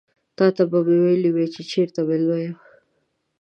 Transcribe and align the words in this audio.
تاته 0.37 0.63
به 0.71 0.79
مې 0.85 0.97
ويلي 1.03 1.29
وي 1.35 1.45
چې 1.53 1.61
چيرته 1.71 1.99
مېلمه 2.07 2.37
یم. 2.43 2.55